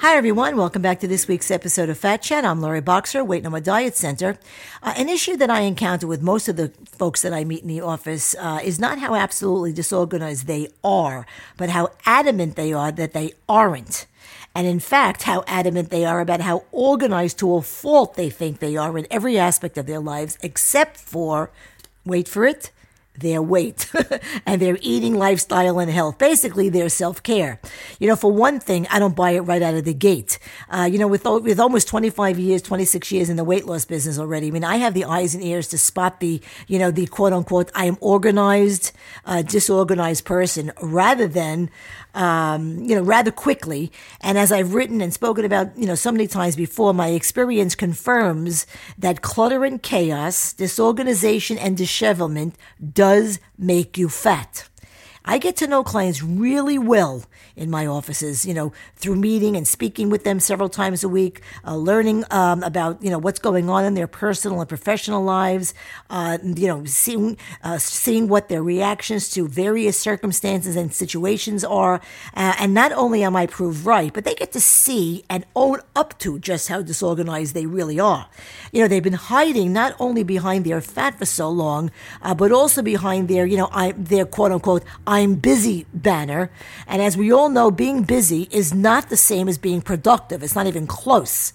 Hi, 0.00 0.16
everyone. 0.16 0.56
Welcome 0.56 0.80
back 0.80 0.98
to 1.00 1.06
this 1.06 1.28
week's 1.28 1.50
episode 1.50 1.90
of 1.90 1.98
Fat 1.98 2.22
Chat. 2.22 2.42
I'm 2.42 2.62
Laurie 2.62 2.80
Boxer, 2.80 3.22
Weight 3.22 3.42
No 3.42 3.50
More 3.50 3.60
Diet 3.60 3.94
Center. 3.94 4.38
Uh, 4.82 4.94
an 4.96 5.10
issue 5.10 5.36
that 5.36 5.50
I 5.50 5.60
encounter 5.60 6.06
with 6.06 6.22
most 6.22 6.48
of 6.48 6.56
the 6.56 6.72
folks 6.86 7.20
that 7.20 7.34
I 7.34 7.44
meet 7.44 7.60
in 7.60 7.68
the 7.68 7.82
office 7.82 8.34
uh, 8.40 8.60
is 8.64 8.78
not 8.78 9.00
how 9.00 9.14
absolutely 9.14 9.74
disorganized 9.74 10.46
they 10.46 10.68
are, 10.82 11.26
but 11.58 11.68
how 11.68 11.90
adamant 12.06 12.56
they 12.56 12.72
are 12.72 12.90
that 12.90 13.12
they 13.12 13.34
aren't. 13.46 14.06
And 14.54 14.66
in 14.66 14.80
fact, 14.80 15.24
how 15.24 15.44
adamant 15.46 15.90
they 15.90 16.06
are 16.06 16.22
about 16.22 16.40
how 16.40 16.64
organized 16.72 17.38
to 17.40 17.56
a 17.56 17.60
fault 17.60 18.14
they 18.14 18.30
think 18.30 18.60
they 18.60 18.78
are 18.78 18.96
in 18.96 19.06
every 19.10 19.38
aspect 19.38 19.76
of 19.76 19.84
their 19.84 20.00
lives, 20.00 20.38
except 20.40 20.96
for, 20.96 21.50
wait 22.06 22.26
for 22.26 22.46
it, 22.46 22.70
their 23.18 23.42
weight 23.42 23.90
and 24.46 24.60
their 24.60 24.78
eating 24.80 25.14
lifestyle 25.14 25.78
and 25.78 25.90
health. 25.90 26.18
Basically, 26.18 26.68
their 26.68 26.88
self 26.88 27.22
care. 27.22 27.60
You 27.98 28.08
know, 28.08 28.16
for 28.16 28.32
one 28.32 28.60
thing, 28.60 28.86
I 28.90 28.98
don't 28.98 29.16
buy 29.16 29.32
it 29.32 29.40
right 29.40 29.62
out 29.62 29.74
of 29.74 29.84
the 29.84 29.94
gate. 29.94 30.38
Uh, 30.68 30.88
you 30.90 30.98
know, 30.98 31.08
with 31.08 31.24
with 31.24 31.60
almost 31.60 31.88
25 31.88 32.38
years, 32.38 32.62
26 32.62 33.12
years 33.12 33.28
in 33.28 33.36
the 33.36 33.44
weight 33.44 33.66
loss 33.66 33.84
business 33.84 34.18
already, 34.18 34.48
I 34.48 34.50
mean, 34.50 34.64
I 34.64 34.76
have 34.76 34.94
the 34.94 35.04
eyes 35.04 35.34
and 35.34 35.44
ears 35.44 35.68
to 35.68 35.78
spot 35.78 36.20
the, 36.20 36.40
you 36.66 36.78
know, 36.78 36.90
the 36.90 37.06
quote 37.06 37.32
unquote, 37.32 37.70
I 37.74 37.86
am 37.86 37.96
organized, 38.00 38.92
uh, 39.24 39.42
disorganized 39.42 40.24
person 40.24 40.72
rather 40.80 41.26
than, 41.26 41.70
um, 42.14 42.78
you 42.78 42.94
know, 42.94 43.02
rather 43.02 43.30
quickly. 43.30 43.92
And 44.20 44.38
as 44.38 44.52
I've 44.52 44.74
written 44.74 45.00
and 45.00 45.12
spoken 45.12 45.44
about, 45.44 45.76
you 45.76 45.86
know, 45.86 45.94
so 45.94 46.10
many 46.10 46.26
times 46.26 46.56
before, 46.56 46.94
my 46.94 47.08
experience 47.08 47.74
confirms 47.74 48.66
that 48.98 49.22
clutter 49.22 49.64
and 49.64 49.82
chaos, 49.82 50.52
disorganization 50.52 51.58
and 51.58 51.76
dishevelment 51.76 52.56
does 53.00 53.40
make 53.56 53.96
you 53.96 54.10
fat. 54.10 54.69
I 55.30 55.38
get 55.38 55.54
to 55.58 55.68
know 55.68 55.84
clients 55.84 56.24
really 56.24 56.76
well 56.76 57.22
in 57.54 57.70
my 57.70 57.86
offices, 57.86 58.44
you 58.44 58.52
know, 58.52 58.72
through 58.96 59.14
meeting 59.14 59.56
and 59.56 59.66
speaking 59.66 60.10
with 60.10 60.24
them 60.24 60.40
several 60.40 60.68
times 60.68 61.04
a 61.04 61.08
week, 61.08 61.40
uh, 61.64 61.76
learning 61.76 62.24
um, 62.32 62.64
about, 62.64 63.00
you 63.00 63.10
know, 63.10 63.18
what's 63.18 63.38
going 63.38 63.70
on 63.70 63.84
in 63.84 63.94
their 63.94 64.08
personal 64.08 64.58
and 64.58 64.68
professional 64.68 65.22
lives, 65.22 65.72
uh, 66.10 66.38
you 66.42 66.66
know, 66.66 66.84
seeing, 66.84 67.36
uh, 67.62 67.78
seeing 67.78 68.26
what 68.26 68.48
their 68.48 68.60
reactions 68.60 69.30
to 69.30 69.46
various 69.46 69.96
circumstances 69.96 70.74
and 70.74 70.92
situations 70.92 71.62
are. 71.62 72.00
Uh, 72.34 72.54
and 72.58 72.74
not 72.74 72.90
only 72.90 73.22
am 73.22 73.36
I 73.36 73.46
proved 73.46 73.86
right, 73.86 74.12
but 74.12 74.24
they 74.24 74.34
get 74.34 74.50
to 74.50 74.60
see 74.60 75.24
and 75.30 75.46
own 75.54 75.78
up 75.94 76.18
to 76.18 76.40
just 76.40 76.66
how 76.66 76.82
disorganized 76.82 77.54
they 77.54 77.66
really 77.66 78.00
are. 78.00 78.26
You 78.72 78.82
know, 78.82 78.88
they've 78.88 79.00
been 79.00 79.12
hiding 79.12 79.72
not 79.72 79.94
only 80.00 80.24
behind 80.24 80.66
their 80.66 80.80
fat 80.80 81.20
for 81.20 81.24
so 81.24 81.48
long, 81.48 81.92
uh, 82.20 82.34
but 82.34 82.50
also 82.50 82.82
behind 82.82 83.28
their, 83.28 83.46
you 83.46 83.56
know, 83.56 83.68
I, 83.70 83.92
their 83.92 84.24
quote 84.24 84.50
unquote, 84.50 84.82
I'm 85.20 85.34
busy 85.34 85.86
banner. 85.92 86.50
And 86.86 87.02
as 87.02 87.14
we 87.14 87.30
all 87.30 87.50
know, 87.50 87.70
being 87.70 88.04
busy 88.04 88.48
is 88.50 88.72
not 88.72 89.10
the 89.10 89.16
same 89.16 89.48
as 89.48 89.58
being 89.58 89.82
productive. 89.82 90.42
It's 90.42 90.54
not 90.54 90.66
even 90.66 90.86
close. 90.86 91.52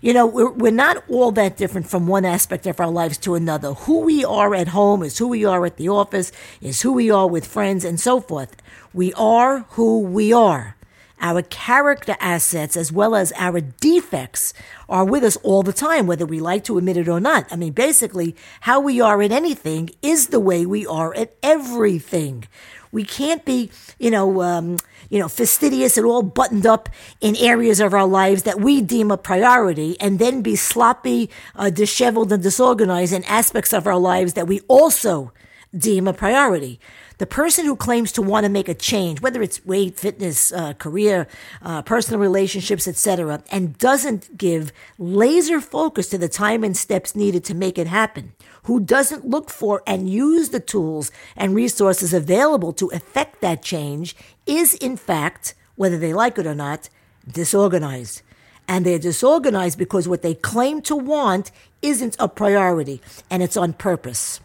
You 0.00 0.12
know, 0.12 0.26
we're, 0.26 0.50
we're 0.50 0.72
not 0.72 1.04
all 1.08 1.30
that 1.32 1.56
different 1.56 1.88
from 1.88 2.08
one 2.08 2.24
aspect 2.24 2.66
of 2.66 2.80
our 2.80 2.90
lives 2.90 3.16
to 3.18 3.36
another. 3.36 3.72
Who 3.72 4.00
we 4.00 4.24
are 4.24 4.54
at 4.54 4.68
home 4.68 5.04
is 5.04 5.16
who 5.16 5.28
we 5.28 5.44
are 5.44 5.64
at 5.64 5.76
the 5.76 5.88
office, 5.88 6.32
is 6.60 6.82
who 6.82 6.92
we 6.92 7.08
are 7.10 7.28
with 7.28 7.46
friends, 7.46 7.84
and 7.84 8.00
so 8.00 8.20
forth. 8.20 8.56
We 8.92 9.14
are 9.14 9.60
who 9.70 10.00
we 10.00 10.32
are. 10.32 10.76
Our 11.20 11.42
character 11.42 12.16
assets, 12.20 12.76
as 12.76 12.92
well 12.92 13.14
as 13.14 13.32
our 13.36 13.60
defects, 13.60 14.52
are 14.88 15.04
with 15.04 15.22
us 15.22 15.36
all 15.36 15.62
the 15.62 15.72
time, 15.72 16.06
whether 16.06 16.26
we 16.26 16.40
like 16.40 16.64
to 16.64 16.76
admit 16.76 16.96
it 16.96 17.08
or 17.08 17.20
not. 17.20 17.46
I 17.50 17.56
mean, 17.56 17.72
basically, 17.72 18.34
how 18.62 18.80
we 18.80 19.00
are 19.00 19.22
at 19.22 19.32
anything 19.32 19.90
is 20.02 20.26
the 20.26 20.40
way 20.40 20.66
we 20.66 20.84
are 20.84 21.14
at 21.14 21.34
everything. 21.42 22.46
We 22.94 23.04
can't 23.04 23.44
be, 23.44 23.72
you 23.98 24.10
know, 24.10 24.40
um, 24.40 24.76
you 25.10 25.18
know, 25.18 25.26
fastidious 25.28 25.98
and 25.98 26.06
all 26.06 26.22
buttoned 26.22 26.64
up 26.64 26.88
in 27.20 27.34
areas 27.36 27.80
of 27.80 27.92
our 27.92 28.06
lives 28.06 28.44
that 28.44 28.60
we 28.60 28.80
deem 28.80 29.10
a 29.10 29.18
priority, 29.18 30.00
and 30.00 30.20
then 30.20 30.42
be 30.42 30.54
sloppy, 30.54 31.28
uh, 31.56 31.70
disheveled, 31.70 32.32
and 32.32 32.40
disorganized 32.42 33.12
in 33.12 33.24
aspects 33.24 33.72
of 33.72 33.88
our 33.88 33.98
lives 33.98 34.34
that 34.34 34.46
we 34.46 34.60
also 34.68 35.32
deem 35.76 36.06
a 36.06 36.12
priority. 36.12 36.80
The 37.18 37.26
person 37.26 37.64
who 37.64 37.76
claims 37.76 38.10
to 38.12 38.22
want 38.22 38.44
to 38.44 38.50
make 38.50 38.68
a 38.68 38.74
change, 38.74 39.20
whether 39.20 39.40
it's 39.40 39.64
weight, 39.64 39.98
fitness, 39.98 40.52
uh, 40.52 40.72
career, 40.74 41.28
uh, 41.62 41.82
personal 41.82 42.20
relationships, 42.20 42.88
etc., 42.88 43.42
and 43.50 43.78
doesn't 43.78 44.36
give 44.36 44.72
laser 44.98 45.60
focus 45.60 46.08
to 46.08 46.18
the 46.18 46.28
time 46.28 46.64
and 46.64 46.76
steps 46.76 47.14
needed 47.14 47.44
to 47.44 47.54
make 47.54 47.78
it 47.78 47.86
happen, 47.86 48.32
who 48.64 48.80
doesn't 48.80 49.28
look 49.28 49.48
for 49.50 49.82
and 49.86 50.10
use 50.10 50.48
the 50.48 50.60
tools 50.60 51.12
and 51.36 51.54
resources 51.54 52.12
available 52.12 52.72
to 52.72 52.88
effect 52.88 53.40
that 53.40 53.62
change, 53.62 54.16
is 54.46 54.74
in 54.74 54.96
fact, 54.96 55.54
whether 55.76 55.98
they 55.98 56.12
like 56.12 56.38
it 56.38 56.46
or 56.46 56.54
not, 56.54 56.88
disorganized. 57.30 58.22
And 58.66 58.84
they're 58.84 58.98
disorganized 58.98 59.78
because 59.78 60.08
what 60.08 60.22
they 60.22 60.34
claim 60.34 60.80
to 60.82 60.96
want 60.96 61.52
isn't 61.82 62.16
a 62.18 62.28
priority, 62.28 63.00
and 63.30 63.42
it's 63.42 63.56
on 63.56 63.74
purpose. 63.74 64.40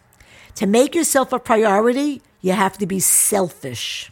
To 0.59 0.67
make 0.67 0.93
yourself 0.93 1.31
a 1.31 1.39
priority, 1.39 2.21
you 2.41 2.51
have 2.51 2.77
to 2.79 2.85
be 2.85 2.99
selfish. 2.99 4.11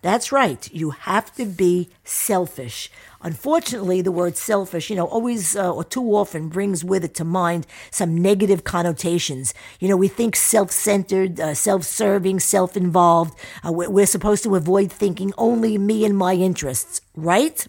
That's 0.00 0.30
right. 0.30 0.72
You 0.72 0.90
have 0.90 1.34
to 1.34 1.44
be 1.44 1.90
selfish. 2.04 2.88
Unfortunately, 3.20 4.00
the 4.00 4.12
word 4.12 4.36
selfish, 4.36 4.90
you 4.90 4.94
know, 4.94 5.06
always 5.06 5.56
uh, 5.56 5.74
or 5.74 5.82
too 5.82 6.14
often 6.14 6.48
brings 6.48 6.84
with 6.84 7.02
it 7.02 7.16
to 7.16 7.24
mind 7.24 7.66
some 7.90 8.16
negative 8.16 8.62
connotations. 8.62 9.54
You 9.80 9.88
know, 9.88 9.96
we 9.96 10.06
think 10.06 10.36
self 10.36 10.70
centered, 10.70 11.40
uh, 11.40 11.52
self 11.52 11.82
serving, 11.82 12.38
self 12.38 12.76
involved. 12.76 13.36
Uh, 13.66 13.72
we're, 13.72 13.90
we're 13.90 14.06
supposed 14.06 14.44
to 14.44 14.54
avoid 14.54 14.92
thinking 14.92 15.32
only 15.36 15.78
me 15.78 16.04
and 16.04 16.16
my 16.16 16.34
interests, 16.34 17.00
right? 17.16 17.66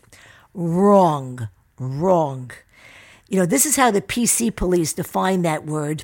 Wrong. 0.53 1.50
Wrong. 1.80 2.51
You 3.28 3.40
know, 3.40 3.47
this 3.47 3.66
is 3.66 3.75
how 3.75 3.90
the 3.90 4.03
PC 4.03 4.56
police 4.56 4.94
define 4.94 5.41
that 5.41 5.66
word. 5.66 6.03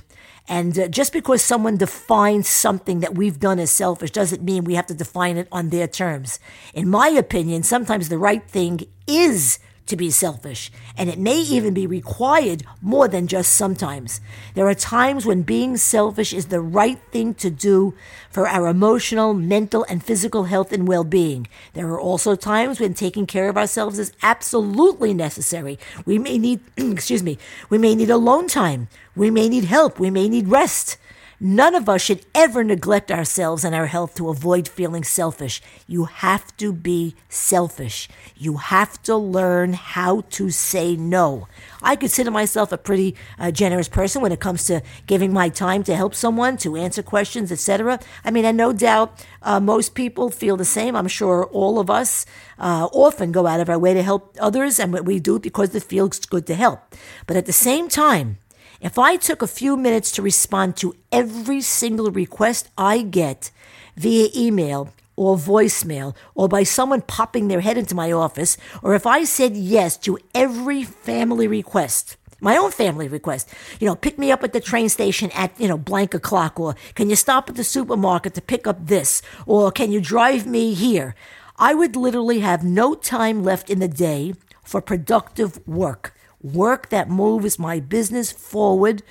And 0.50 0.78
uh, 0.78 0.88
just 0.88 1.14
because 1.14 1.44
someone 1.44 1.78
defines 1.78 2.50
something 2.50 3.02
that 3.02 3.14
we've 3.14 3.40
done 3.40 3.60
as 3.60 3.70
selfish 3.70 4.10
doesn't 4.12 4.42
mean 4.42 4.64
we 4.64 4.74
have 4.74 4.88
to 4.88 4.96
define 4.96 5.38
it 5.38 5.48
on 5.52 5.70
their 5.70 5.88
terms. 5.88 6.40
In 6.74 6.90
my 6.90 7.08
opinion, 7.10 7.62
sometimes 7.62 8.10
the 8.10 8.18
right 8.18 8.44
thing 8.50 8.82
is 9.08 9.60
to 9.90 9.96
be 9.96 10.10
selfish, 10.10 10.72
and 10.98 11.10
it 11.10 11.20
may 11.20 11.38
even 11.38 11.74
be 11.74 11.86
required 11.86 12.64
more 12.82 13.08
than 13.08 13.28
just 13.28 13.54
sometimes. 13.54 14.22
There 14.54 14.68
are 14.68 14.76
times 14.76 15.26
when 15.26 15.42
being 15.42 15.78
selfish 15.78 16.34
is 16.34 16.48
the 16.48 16.62
right 16.62 17.00
thing 17.12 17.34
to 17.36 17.50
do 17.50 17.94
for 18.32 18.48
our 18.48 18.68
emotional, 18.68 19.34
mental, 19.34 19.86
and 19.90 20.04
physical 20.04 20.46
health 20.46 20.72
and 20.72 20.88
well 20.88 21.04
being. 21.04 21.48
There 21.74 21.88
are 21.90 22.00
also 22.00 22.36
times 22.36 22.80
when 22.80 22.94
taking 22.94 23.26
care 23.26 23.50
of 23.50 23.58
ourselves 23.58 24.00
is 24.00 24.14
absolutely 24.24 25.14
necessary. 25.14 25.78
We 26.06 26.18
may 26.18 26.38
need, 26.38 26.62
excuse 26.78 27.24
me, 27.24 27.38
we 27.70 27.78
may 27.78 27.96
need 27.96 28.10
alone 28.10 28.48
time. 28.48 28.88
We 29.16 29.30
may 29.30 29.50
need 29.50 29.66
help. 29.66 30.00
We 30.00 30.10
may 30.10 30.30
need 30.30 30.48
rest. 30.48 30.98
None 31.42 31.74
of 31.74 31.88
us 31.88 32.02
should 32.02 32.26
ever 32.36 32.66
neglect 32.66 33.10
ourselves 33.10 33.64
and 33.64 33.74
our 33.74 33.86
health 33.86 34.16
to 34.16 34.28
avoid 34.28 34.68
feeling 34.68 35.06
selfish. 35.06 35.62
You 35.88 36.06
have 36.06 36.56
to 36.58 36.74
be 36.74 37.16
selfish. 37.30 38.10
You 38.36 38.58
have 38.58 39.02
to 39.04 39.16
learn 39.16 39.72
how 39.72 40.22
to 40.32 40.50
say 40.50 40.98
no. 40.98 41.48
I 41.82 41.96
consider 41.96 42.30
myself 42.30 42.74
a 42.74 42.78
pretty 42.78 43.16
uh, 43.38 43.52
generous 43.52 43.88
person 43.88 44.22
when 44.22 44.34
it 44.34 44.42
comes 44.42 44.66
to 44.66 44.82
giving 45.08 45.32
my 45.32 45.48
time 45.48 45.84
to 45.84 45.96
help 45.96 46.14
someone, 46.14 46.58
to 46.58 46.76
answer 46.76 47.02
questions, 47.02 47.54
etc. 47.54 48.02
I 48.26 48.32
mean, 48.32 48.44
and 48.44 48.58
no 48.58 48.74
doubt 48.74 49.26
uh, 49.42 49.62
most 49.62 49.96
people 49.96 50.30
feel 50.30 50.58
the 50.58 50.66
same. 50.66 50.94
I'm 50.94 51.08
sure 51.08 51.46
all 51.46 51.80
of 51.80 51.90
us 51.90 52.26
uh, 52.58 52.90
often 52.92 53.32
go 53.32 53.48
out 53.48 53.62
of 53.62 53.70
our 53.70 53.80
way 53.80 53.94
to 53.94 54.04
help 54.04 54.36
others, 54.42 54.78
and 54.78 54.94
we 55.08 55.22
do 55.22 55.38
it 55.38 55.42
because 55.42 55.74
it 55.74 55.84
feels 55.84 56.20
good 56.20 56.46
to 56.48 56.56
help. 56.56 56.96
But 57.28 57.38
at 57.38 57.46
the 57.46 57.54
same 57.54 57.88
time, 57.88 58.40
if 58.82 58.98
I 58.98 59.18
took 59.18 59.42
a 59.42 59.48
few 59.48 59.76
minutes 59.76 60.12
to 60.14 60.22
respond 60.22 60.78
to 60.78 60.96
every 61.12 61.62
single 61.62 62.12
request 62.12 62.70
I 62.78 63.02
get 63.02 63.52
via 63.98 64.30
email 64.36 64.94
or 65.16 65.36
voicemail 65.36 66.16
or 66.34 66.48
by 66.48 66.64
someone 66.64 67.02
popping 67.02 67.50
their 67.50 67.60
head 67.60 67.78
into 67.78 67.94
my 67.94 68.12
office, 68.12 68.58
or 68.82 68.96
if 68.96 69.06
I 69.06 69.26
said 69.26 69.58
yes 69.58 69.98
to 69.98 70.18
every 70.34 70.84
family 70.84 71.48
request, 71.48 72.16
my 72.40 72.56
own 72.56 72.72
family 72.72 73.10
request. 73.10 73.54
You 73.82 73.88
know, 73.88 73.96
pick 73.96 74.18
me 74.18 74.32
up 74.32 74.46
at 74.46 74.54
the 74.54 74.62
train 74.62 74.88
station 74.88 75.30
at, 75.32 75.60
you 75.60 75.68
know, 75.68 75.78
blank 75.78 76.14
o'clock, 76.14 76.58
or 76.58 76.76
can 76.96 77.10
you 77.10 77.18
stop 77.18 77.50
at 77.50 77.58
the 77.58 77.66
supermarket 77.66 78.34
to 78.36 78.42
pick 78.42 78.66
up 78.66 78.88
this, 78.88 79.22
or 79.46 79.74
can 79.74 79.92
you 79.92 80.00
drive 80.00 80.48
me 80.48 80.74
here? 80.74 81.16
I 81.58 81.74
would 81.74 81.98
literally 81.98 82.40
have 82.40 82.64
no 82.64 82.96
time 82.96 83.44
left 83.44 83.70
in 83.70 83.80
the 83.80 83.90
day 83.90 84.36
for 84.64 84.80
productive 84.80 85.60
work 85.68 86.14
work 86.42 86.90
that 86.90 87.10
moves 87.10 87.60
my 87.60 87.80
business 87.80 88.32
forward, 88.32 89.04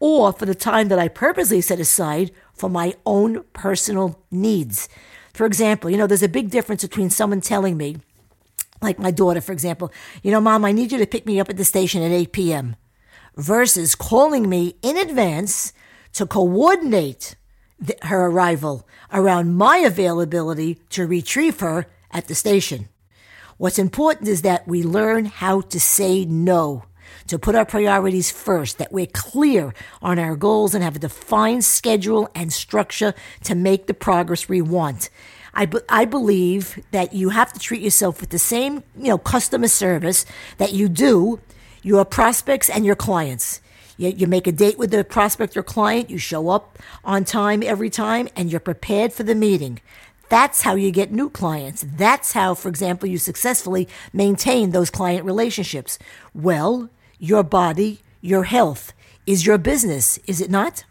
or 0.00 0.32
for 0.32 0.46
the 0.46 0.54
time 0.54 0.88
that 0.88 0.98
I 0.98 1.08
purposely 1.08 1.60
set 1.60 1.80
aside 1.80 2.30
for 2.52 2.68
my 2.68 2.94
own 3.06 3.44
personal 3.52 4.18
needs. 4.30 4.88
For 5.32 5.46
example, 5.46 5.90
you 5.90 5.96
know, 5.96 6.06
there's 6.06 6.22
a 6.22 6.28
big 6.28 6.50
difference 6.50 6.82
between 6.82 7.10
someone 7.10 7.40
telling 7.40 7.76
me, 7.76 7.96
like 8.82 8.98
my 8.98 9.10
daughter, 9.10 9.40
for 9.40 9.52
example, 9.52 9.92
you 10.22 10.30
know, 10.30 10.40
mom, 10.40 10.64
I 10.64 10.72
need 10.72 10.92
you 10.92 10.98
to 10.98 11.06
pick 11.06 11.26
me 11.26 11.40
up 11.40 11.48
at 11.48 11.56
the 11.56 11.64
station 11.64 12.02
at 12.02 12.12
8 12.12 12.32
p.m., 12.32 12.76
versus 13.36 13.96
calling 13.96 14.48
me 14.48 14.76
in 14.82 14.96
advance 14.96 15.72
to 16.12 16.26
coordinate 16.26 17.34
her 18.02 18.26
arrival 18.26 18.86
around 19.12 19.56
my 19.56 19.78
availability 19.78 20.76
to 20.90 21.06
retrieve 21.06 21.58
her 21.58 21.86
at 22.12 22.28
the 22.28 22.34
station. 22.34 22.88
What's 23.56 23.78
important 23.78 24.28
is 24.28 24.42
that 24.42 24.66
we 24.66 24.82
learn 24.82 25.26
how 25.26 25.60
to 25.60 25.78
say 25.78 26.24
no, 26.24 26.84
to 27.28 27.38
put 27.38 27.54
our 27.54 27.64
priorities 27.64 28.30
first, 28.30 28.78
that 28.78 28.92
we're 28.92 29.06
clear 29.06 29.72
on 30.02 30.18
our 30.18 30.34
goals 30.34 30.74
and 30.74 30.82
have 30.82 30.96
a 30.96 30.98
defined 30.98 31.64
schedule 31.64 32.28
and 32.34 32.52
structure 32.52 33.14
to 33.44 33.54
make 33.54 33.86
the 33.86 33.94
progress 33.94 34.48
we 34.48 34.60
want. 34.60 35.08
I, 35.54 35.66
be- 35.66 35.78
I 35.88 36.04
believe 36.04 36.82
that 36.90 37.12
you 37.12 37.28
have 37.28 37.52
to 37.52 37.60
treat 37.60 37.80
yourself 37.80 38.20
with 38.20 38.30
the 38.30 38.40
same, 38.40 38.82
you 38.96 39.08
know, 39.08 39.18
customer 39.18 39.68
service 39.68 40.26
that 40.58 40.72
you 40.72 40.88
do 40.88 41.40
your 41.82 42.04
prospects 42.04 42.68
and 42.68 42.84
your 42.84 42.96
clients. 42.96 43.60
You, 43.96 44.08
you 44.08 44.26
make 44.26 44.48
a 44.48 44.52
date 44.52 44.78
with 44.78 44.90
the 44.90 45.04
prospect 45.04 45.56
or 45.56 45.62
client, 45.62 46.10
you 46.10 46.18
show 46.18 46.48
up 46.48 46.78
on 47.04 47.24
time 47.24 47.62
every 47.62 47.90
time, 47.90 48.28
and 48.34 48.50
you're 48.50 48.58
prepared 48.58 49.12
for 49.12 49.22
the 49.22 49.34
meeting. 49.34 49.80
That's 50.28 50.62
how 50.62 50.74
you 50.74 50.90
get 50.90 51.12
new 51.12 51.30
clients. 51.30 51.84
That's 51.86 52.32
how, 52.32 52.54
for 52.54 52.68
example, 52.68 53.08
you 53.08 53.18
successfully 53.18 53.88
maintain 54.12 54.70
those 54.70 54.90
client 54.90 55.24
relationships. 55.24 55.98
Well, 56.34 56.90
your 57.18 57.42
body, 57.42 58.00
your 58.20 58.44
health 58.44 58.92
is 59.26 59.46
your 59.46 59.58
business, 59.58 60.18
is 60.26 60.40
it 60.40 60.50
not? 60.50 60.84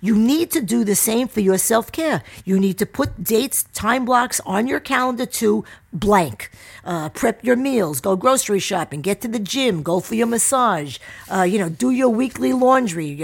You 0.00 0.16
need 0.16 0.52
to 0.52 0.60
do 0.60 0.84
the 0.84 0.94
same 0.94 1.26
for 1.26 1.40
your 1.40 1.58
self 1.58 1.90
care. 1.90 2.22
You 2.44 2.58
need 2.60 2.78
to 2.78 2.86
put 2.86 3.24
dates, 3.24 3.64
time 3.74 4.04
blocks 4.04 4.40
on 4.46 4.66
your 4.68 4.78
calendar 4.78 5.26
to 5.26 5.64
blank. 5.92 6.50
Uh, 6.84 7.08
prep 7.08 7.42
your 7.42 7.56
meals, 7.56 8.00
go 8.00 8.14
grocery 8.14 8.60
shopping, 8.60 9.00
get 9.00 9.20
to 9.22 9.28
the 9.28 9.38
gym, 9.38 9.82
go 9.82 10.00
for 10.00 10.14
your 10.14 10.26
massage, 10.26 10.98
uh, 11.32 11.42
you 11.42 11.58
know, 11.58 11.68
do 11.68 11.90
your 11.90 12.08
weekly 12.08 12.52
laundry, 12.52 13.22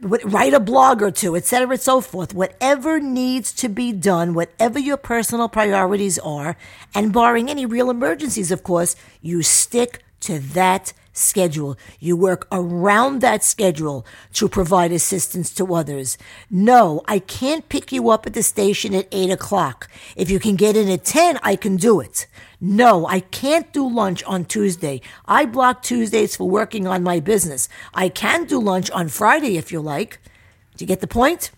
write 0.00 0.52
a 0.52 0.60
blog 0.60 1.02
or 1.02 1.10
two, 1.10 1.34
etc., 1.34 1.70
and 1.70 1.80
so 1.80 2.00
forth. 2.00 2.34
Whatever 2.34 3.00
needs 3.00 3.52
to 3.54 3.68
be 3.68 3.92
done, 3.92 4.34
whatever 4.34 4.78
your 4.78 4.96
personal 4.96 5.48
priorities 5.48 6.18
are, 6.18 6.56
and 6.94 7.12
barring 7.12 7.48
any 7.48 7.64
real 7.64 7.90
emergencies, 7.90 8.50
of 8.50 8.62
course, 8.62 8.94
you 9.20 9.42
stick 9.42 10.02
to 10.20 10.38
that 10.38 10.92
schedule. 11.12 11.76
You 12.00 12.16
work 12.16 12.46
around 12.50 13.20
that 13.20 13.44
schedule 13.44 14.06
to 14.34 14.48
provide 14.48 14.92
assistance 14.92 15.52
to 15.54 15.74
others. 15.74 16.18
No, 16.50 17.02
I 17.06 17.18
can't 17.18 17.68
pick 17.68 17.92
you 17.92 18.10
up 18.10 18.26
at 18.26 18.34
the 18.34 18.42
station 18.42 18.94
at 18.94 19.08
8 19.12 19.30
o'clock. 19.30 19.88
If 20.16 20.30
you 20.30 20.38
can 20.38 20.56
get 20.56 20.76
in 20.76 20.88
at 20.88 21.04
10, 21.04 21.38
I 21.42 21.56
can 21.56 21.76
do 21.76 22.00
it. 22.00 22.26
No, 22.60 23.06
I 23.06 23.20
can't 23.20 23.72
do 23.72 23.88
lunch 23.88 24.22
on 24.24 24.44
Tuesday. 24.44 25.00
I 25.26 25.46
block 25.46 25.82
Tuesdays 25.82 26.36
for 26.36 26.48
working 26.48 26.86
on 26.86 27.02
my 27.02 27.20
business. 27.20 27.68
I 27.92 28.08
can 28.08 28.44
do 28.44 28.60
lunch 28.60 28.90
on 28.92 29.08
Friday 29.08 29.56
if 29.56 29.72
you 29.72 29.80
like. 29.80 30.20
Do 30.76 30.84
you 30.84 30.86
get 30.86 31.00
the 31.00 31.06
point? 31.06 31.50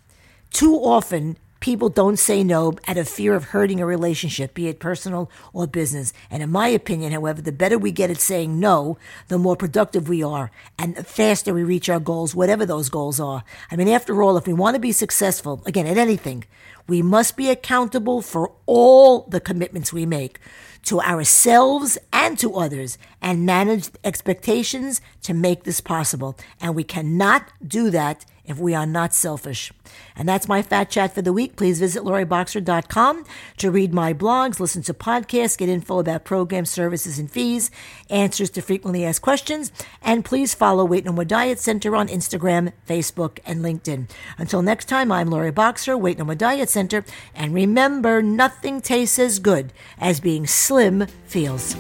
Too 0.50 0.74
often, 0.76 1.36
people 1.64 1.88
don't 1.88 2.18
say 2.18 2.44
no 2.44 2.74
out 2.86 2.98
of 2.98 3.08
fear 3.08 3.34
of 3.34 3.44
hurting 3.44 3.80
a 3.80 3.86
relationship, 3.86 4.52
be 4.52 4.68
it 4.68 4.78
personal 4.78 5.30
or 5.54 5.66
business. 5.66 6.12
And 6.30 6.42
in 6.42 6.52
my 6.52 6.68
opinion, 6.68 7.12
however, 7.12 7.40
the 7.40 7.52
better 7.52 7.78
we 7.78 7.90
get 7.90 8.10
at 8.10 8.18
saying 8.18 8.60
no, 8.60 8.98
the 9.28 9.38
more 9.38 9.56
productive 9.56 10.06
we 10.06 10.22
are 10.22 10.50
and 10.78 10.94
the 10.94 11.02
faster 11.02 11.54
we 11.54 11.64
reach 11.64 11.88
our 11.88 12.00
goals, 12.00 12.34
whatever 12.34 12.66
those 12.66 12.90
goals 12.90 13.18
are. 13.18 13.44
I 13.70 13.76
mean, 13.76 13.88
after 13.88 14.22
all, 14.22 14.36
if 14.36 14.46
we 14.46 14.52
want 14.52 14.74
to 14.74 14.78
be 14.78 14.92
successful, 14.92 15.62
again, 15.64 15.86
at 15.86 15.96
anything, 15.96 16.44
we 16.86 17.02
must 17.02 17.36
be 17.36 17.50
accountable 17.50 18.22
for 18.22 18.52
all 18.66 19.22
the 19.22 19.40
commitments 19.40 19.92
we 19.92 20.06
make 20.06 20.38
to 20.84 21.00
ourselves 21.00 21.96
and 22.12 22.38
to 22.38 22.54
others 22.54 22.98
and 23.22 23.46
manage 23.46 23.90
expectations 24.04 25.00
to 25.22 25.32
make 25.32 25.64
this 25.64 25.80
possible. 25.80 26.36
And 26.60 26.74
we 26.74 26.84
cannot 26.84 27.48
do 27.66 27.90
that 27.90 28.24
if 28.44 28.58
we 28.58 28.74
are 28.74 28.86
not 28.86 29.14
selfish. 29.14 29.72
And 30.16 30.28
that's 30.28 30.48
my 30.48 30.62
fat 30.62 30.90
chat 30.90 31.14
for 31.14 31.22
the 31.22 31.32
week. 31.32 31.56
Please 31.56 31.80
visit 31.80 32.02
laurieboxer.com 32.02 33.24
to 33.56 33.70
read 33.70 33.94
my 33.94 34.12
blogs, 34.12 34.60
listen 34.60 34.82
to 34.82 34.94
podcasts, 34.94 35.56
get 35.56 35.68
info 35.68 35.98
about 35.98 36.24
programs, 36.24 36.70
services, 36.70 37.18
and 37.18 37.30
fees, 37.30 37.70
answers 38.10 38.50
to 38.50 38.60
frequently 38.60 39.04
asked 39.04 39.22
questions, 39.22 39.72
and 40.02 40.24
please 40.24 40.54
follow 40.54 40.84
Weight 40.84 41.04
No 41.04 41.12
More 41.12 41.24
Diet 41.24 41.58
Center 41.58 41.96
on 41.96 42.08
Instagram, 42.08 42.72
Facebook, 42.86 43.38
and 43.46 43.64
LinkedIn. 43.64 44.10
Until 44.36 44.62
next 44.62 44.86
time, 44.86 45.10
I'm 45.10 45.30
Laurie 45.30 45.50
Boxer, 45.50 45.96
Weight 45.96 46.18
No 46.18 46.24
More 46.24 46.34
Diet 46.34 46.68
Center, 46.74 47.04
and 47.34 47.54
remember, 47.54 48.20
nothing 48.20 48.80
tastes 48.80 49.18
as 49.18 49.38
good 49.38 49.72
as 49.98 50.18
being 50.18 50.46
slim 50.46 51.06
feels. 51.24 51.76